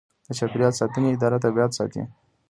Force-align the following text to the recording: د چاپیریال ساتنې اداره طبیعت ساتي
د 0.27 0.29
چاپیریال 0.39 0.73
ساتنې 0.79 1.07
اداره 1.15 1.37
طبیعت 1.45 1.71
ساتي 1.77 2.01